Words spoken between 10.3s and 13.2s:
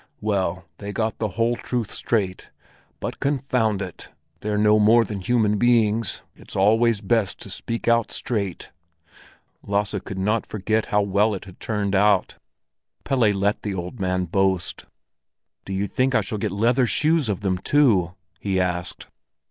forget how well it had turned out. Pelle